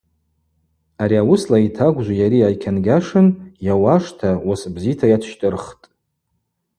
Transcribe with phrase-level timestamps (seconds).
[1.01, 3.27] Ари ауысла йтагвжви йари айкьангьашын
[3.67, 5.85] йауашта, уыс бзита йацщтӏырхтӏ.